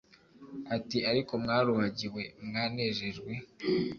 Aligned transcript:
ati: 0.75 0.97
“Ariko 1.09 1.33
mwaruhagiwe, 1.43 2.21
mwanejejwe, 2.45 3.31